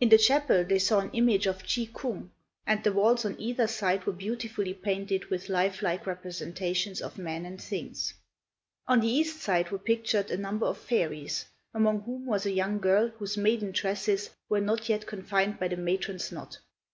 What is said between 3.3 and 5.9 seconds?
either side were beautifully painted with life